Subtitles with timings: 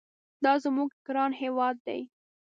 [0.43, 1.99] دا زموږ ګران هېواد دي.